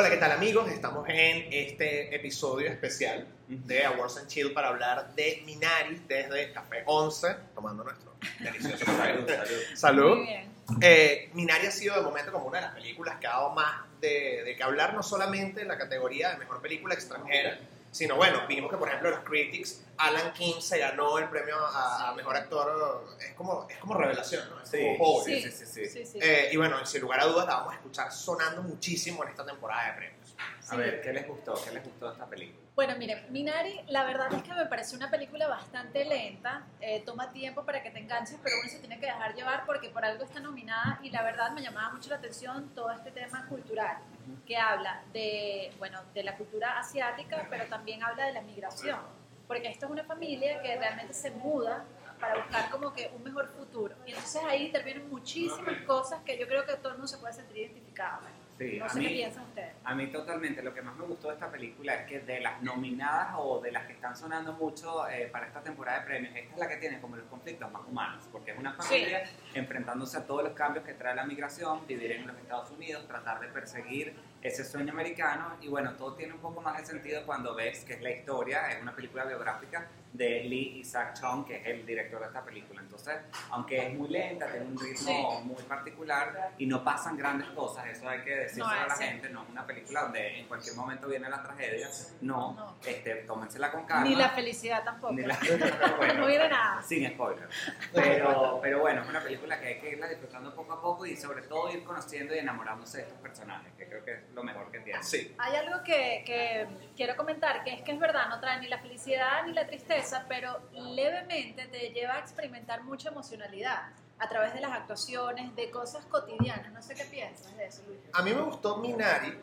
[0.00, 0.66] Hola, ¿qué tal amigos?
[0.70, 6.84] Estamos en este episodio especial de Awards and Chill para hablar de Minari desde Café
[6.86, 9.46] 11, tomando nuestro delicioso Salud, café.
[9.46, 9.60] salud.
[9.74, 10.16] Salud.
[10.16, 10.50] Muy bien.
[10.80, 13.74] Eh, Minari ha sido de momento como una de las películas que ha dado más
[14.00, 17.58] de, de que hablar, no solamente en la categoría de mejor película extranjera,
[17.90, 22.08] sino bueno, vimos que por ejemplo los critics, Alan King se ganó el premio a,
[22.10, 24.62] a mejor actor, es como, es como revelación, ¿no?
[24.62, 24.78] Es Sí.
[24.78, 25.24] como Howard.
[25.26, 25.86] Sí, sí, sí, sí.
[25.88, 26.18] sí, sí.
[26.22, 29.44] Eh, y bueno, sin lugar a dudas la vamos a escuchar sonando muchísimo en esta
[29.44, 30.36] temporada de premios.
[30.70, 31.54] A ver, ¿qué les gustó?
[31.64, 32.60] ¿Qué les gustó de esta película?
[32.76, 36.62] Bueno, miren, Minari, la verdad es que me pareció una película bastante lenta.
[36.80, 39.90] eh, toma tiempo para que te enganches, pero uno se tiene que dejar llevar porque
[39.90, 43.44] por algo está nominada y la verdad me llamaba mucho la atención todo este tema
[43.48, 43.98] cultural
[44.46, 48.98] que habla de, bueno, de la cultura asiática, pero también habla de la migración.
[49.46, 51.84] Porque esto es una familia que realmente se muda
[52.20, 53.94] para buscar como que un mejor futuro.
[54.06, 57.32] Y entonces ahí intervienen muchísimas cosas que yo creo que todo el mundo se puede
[57.32, 58.20] sentir identificado.
[58.60, 59.72] Sí, No a sé mí, qué piensan ustedes.
[59.82, 60.62] a mí totalmente.
[60.62, 63.72] Lo que más me gustó de esta película es que de las nominadas o de
[63.72, 66.76] las que están sonando mucho eh, para esta temporada de premios, esta es la que
[66.76, 69.22] tiene como los conflictos más humanos, porque es una familia
[69.54, 73.40] enfrentándose a todos los cambios que trae la migración, vivir en los Estados Unidos, tratar
[73.40, 77.54] de perseguir ese sueño americano y bueno, todo tiene un poco más de sentido cuando
[77.54, 81.66] ves que es la historia, es una película biográfica de Lee Isaac Chung, que es
[81.66, 82.80] el director de esta película.
[82.80, 83.14] Entonces,
[83.50, 88.08] aunque es muy lenta, tiene un ritmo muy particular y no pasan grandes cosas, eso
[88.08, 89.04] hay que decirlo No, a la sí.
[89.04, 91.88] gente, no es una película donde en cualquier momento viene la tragedia,
[92.20, 92.76] no, No.
[92.86, 94.04] Este, tómensela con calma.
[94.04, 95.12] Ni la felicidad tampoco.
[95.14, 95.38] Ni la-
[95.90, 96.82] no bueno, viene nada.
[96.82, 97.48] sin spoiler.
[97.94, 101.16] Pero, pero bueno, es una película que hay que irla disfrutando poco a poco y
[101.16, 104.70] sobre todo ir conociendo y enamorándose de estos personajes, que creo que es lo mejor
[104.70, 105.02] que tiene.
[105.02, 105.34] Sí.
[105.38, 108.78] Hay algo que, que quiero comentar, que es que es verdad, no trae ni la
[108.78, 113.82] felicidad ni la tristeza, pero levemente te lleva a experimentar mucha emocionalidad
[114.20, 116.72] a través de las actuaciones, de cosas cotidianas.
[116.72, 117.98] No sé qué piensas de eso, Luis.
[118.12, 119.36] A mí me gustó Minari,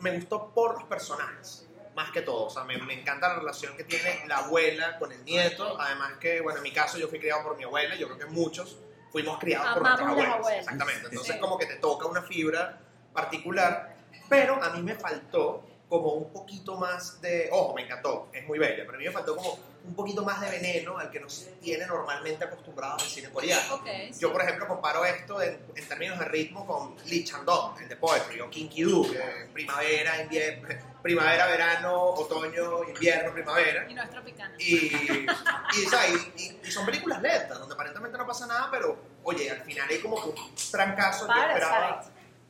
[0.00, 2.46] me gustó por los personajes, más que todo.
[2.46, 5.80] O sea, me, me encanta la relación que tiene la abuela con el nieto.
[5.80, 8.26] Además que, bueno, en mi caso yo fui criado por mi abuela, yo creo que
[8.26, 8.76] muchos
[9.12, 10.34] fuimos criados por Amamos nuestras las abuelas.
[10.38, 10.60] abuelas.
[10.64, 11.06] Exactamente.
[11.08, 11.40] Entonces Sí.
[11.40, 12.80] como que te toca una fibra
[13.12, 13.96] particular,
[14.28, 18.58] pero a mí me faltó como un poquito más de, ojo, me encantó, es muy
[18.58, 21.46] bella, pero a mí me faltó como un poquito más de veneno al que nos
[21.60, 23.74] tiene normalmente acostumbrados al cine coreano.
[23.74, 24.20] Ok, sí.
[24.20, 27.96] Yo, por ejemplo, comparo esto en, en términos de ritmo con Lee Chandong, el de
[27.96, 30.68] Poetry, o Kinky Doo, que es primavera, invierno,
[31.02, 33.86] primavera, verano, otoño, invierno, primavera.
[33.88, 34.54] Y no es tropicano.
[34.58, 35.26] Y, y,
[36.38, 39.98] y- y- son películas lentas, donde aparentemente no pasa nada, pero, oye, al final hay
[40.00, 40.34] como un
[40.72, 41.26] trancazo.
[41.26, 42.02] Yo esperaba,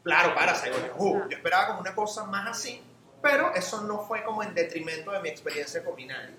[0.05, 0.35] claro,
[0.71, 2.81] bueno, uh, yo esperaba como una cosa más así,
[3.25, 6.35] pero eso no fue como en detrimento de mi experiencia con Minari.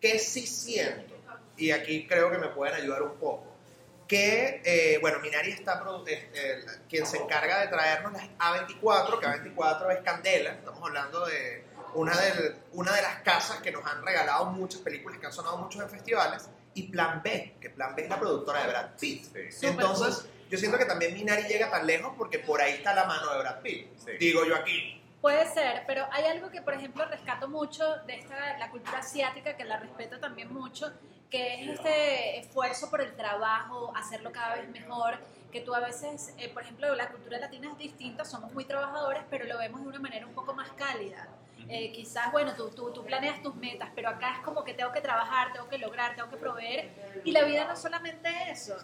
[0.00, 1.14] Que sí siento,
[1.58, 3.44] y aquí creo que me pueden ayudar un poco,
[4.08, 9.90] que, eh, bueno, Minari está, eh, quien se encarga de traernos las A24, que A24
[9.92, 11.64] es Candela, estamos hablando de
[11.94, 15.58] una, del- una de las casas que nos han regalado muchas películas que han sonado
[15.58, 19.24] muchos en festivales, y Plan B, que Plan B es la productora de Brad Pitt.
[19.50, 19.66] Sí.
[19.66, 23.32] Entonces, yo siento que también Minari llega tan lejos porque por ahí está la mano
[23.32, 23.88] de Brad Pitt.
[24.04, 24.12] Sí.
[24.18, 24.96] Digo yo aquí.
[25.20, 29.54] Puede ser, pero hay algo que, por ejemplo, rescato mucho de esta, la cultura asiática,
[29.54, 30.90] que la respeto también mucho,
[31.28, 35.18] que es este esfuerzo por el trabajo, hacerlo cada vez mejor,
[35.52, 39.22] que tú a veces, eh, por ejemplo, la cultura latina es distinta, somos muy trabajadores,
[39.28, 41.28] pero lo vemos de una manera un poco más cálida.
[41.68, 44.90] Eh, quizás, bueno, tú, tú, tú planeas tus metas, pero acá es como que tengo
[44.90, 48.76] que trabajar, tengo que lograr, tengo que proveer, y la vida no es solamente eso.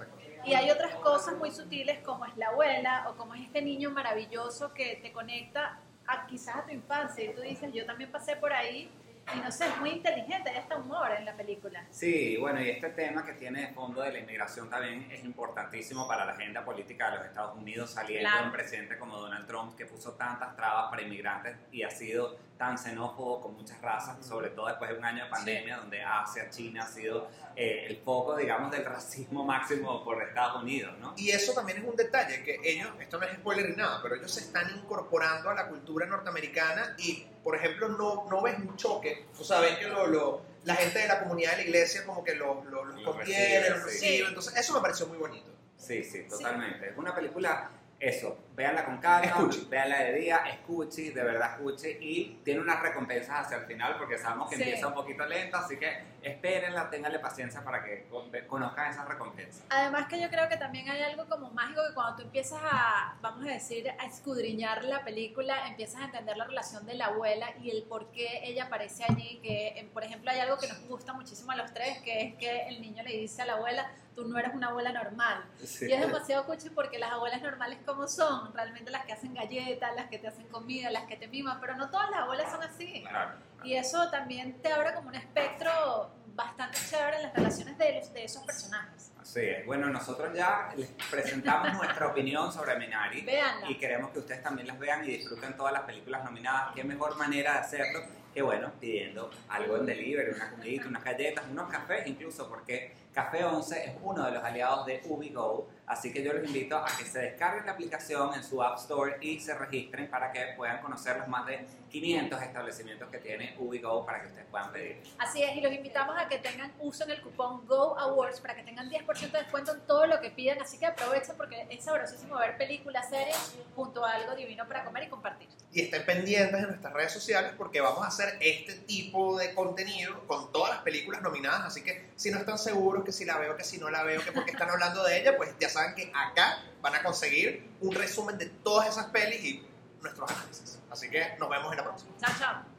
[0.44, 3.90] Y hay otras cosas muy sutiles como es la abuela o como es este niño
[3.90, 7.24] maravilloso que te conecta a, quizás a tu infancia.
[7.24, 8.90] Y tú dices, yo también pasé por ahí
[9.34, 11.84] y no sé, es muy inteligente, hasta humor en la película.
[11.90, 16.06] Sí, bueno, y este tema que tiene de fondo de la inmigración también es importantísimo
[16.06, 18.46] para la agenda política de los Estados Unidos, saliendo Claro.
[18.46, 22.78] un presidente como Donald Trump que puso tantas trabas para inmigrantes y ha sido tan
[22.78, 26.84] xenófobo con muchas razas, sobre todo después de un año de pandemia donde Asia, China
[26.84, 31.12] ha sido eh, el foco, digamos, del racismo máximo por Estados Unidos, ¿no?
[31.18, 34.14] Y eso también es un detalle, que ellos, esto no es spoiler ni nada, pero
[34.14, 38.76] ellos se están incorporando a la cultura norteamericana y, por ejemplo, no, no ves un
[38.76, 39.24] choque.
[39.38, 42.24] O sea, ven que lo, lo- la gente de la comunidad de la iglesia como
[42.24, 43.84] que lo- lo- los Lo contiene, recibe, los sí.
[44.00, 44.28] recibe.
[44.30, 45.48] Entonces, eso me pareció muy bonito.
[45.78, 46.88] Sí, sí, totalmente.
[46.88, 49.64] Es una película, eso, véanla con calma, Escuche.
[49.70, 54.18] véanla de día, escuche, de verdad escuche, y tiene unas recompensas hacia el final porque
[54.18, 54.62] sabemos que Sí.
[54.64, 59.62] empieza un poquito lenta, así que espérenla, ténganle paciencia para que con- conozcan esas recompensas.
[59.70, 63.16] Además que yo creo que también hay algo como mágico que cuando tú empiezas a,
[63.22, 67.48] vamos a decir, a escudriñar la película, empiezas a entender la relación de la abuela
[67.62, 70.80] y el por qué ella aparece allí, que eh, por ejemplo hay algo que nos
[70.86, 73.90] gusta muchísimo a los tres, que es que el niño le dice a la abuela,
[74.16, 75.44] tú no eres una abuela normal.
[75.60, 79.94] Y es demasiado cuchi porque las abuelas normales como son, realmente las que hacen galletas,
[79.94, 82.62] las que te hacen comida, las que te miman, pero no todas las abuelas son
[82.62, 83.04] así.
[83.08, 83.32] Claro.
[83.62, 88.24] Y eso también te abre como un espectro bastante chévere en las relaciones de, de
[88.24, 89.12] esos personajes.
[89.20, 89.66] Así es.
[89.66, 93.22] Bueno, nosotros ya les presentamos nuestra opinión sobre Minari.
[93.22, 93.70] Véanla.
[93.70, 96.74] Y queremos que ustedes también las vean y disfruten todas las películas nominadas.
[96.74, 98.00] Qué mejor manera de hacerlo
[98.32, 103.46] que, bueno, pidiendo algo en delivery, una comidita, unas galletas, unos cafés incluso, porque Café
[103.46, 105.66] 11 es uno de los aliados de UbiGo.
[105.86, 109.16] Así que yo los invito a que se descarguen la aplicación en su App Store
[109.22, 114.04] y se registren para que puedan conocer los más de 500 establecimientos que tiene UbiGo
[114.04, 115.00] para que ustedes puedan pedir.
[115.18, 118.54] Así es, y los invitamos a que tengan uso en el cupón Go Awards para
[118.54, 120.60] que tengan 10% de descuento en todo lo que pidan.
[120.60, 125.04] Así que aprovechen porque es sabrosísimo ver películas, series, junto a algo divino para comer
[125.04, 125.48] y compartir.
[125.72, 130.26] Y estén pendientes en nuestras redes sociales porque vamos a hacer este tipo de contenido
[130.26, 131.66] con todas las películas nominadas.
[131.66, 134.22] Así que si no están seguros que si la veo, que si no la veo,
[134.22, 137.94] que porque están hablando de ella, pues ya saben que acá van a conseguir un
[137.94, 139.66] resumen de todas esas pelis y
[140.02, 140.78] nuestros análisis.
[140.90, 142.10] Así que nos vemos en la próxima.
[142.18, 142.75] Chao, chao.